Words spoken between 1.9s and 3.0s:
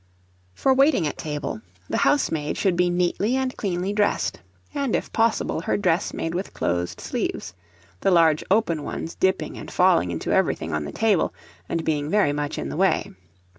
housemaid should be